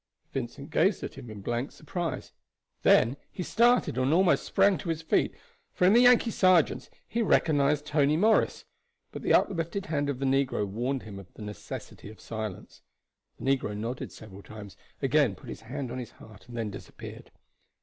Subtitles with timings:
[0.33, 2.31] Vincent gazed at him in blank surprise,
[2.81, 5.35] then he started and almost sprang to his feet,
[5.75, 8.65] for in the Yankee sergeant he recognized Tony Morris;
[9.11, 12.81] but the uplifted hand of the negro warned him of the necessity of silence.
[13.39, 17.29] The negro nodded several times, again put his hand on his heart, and then disappeared.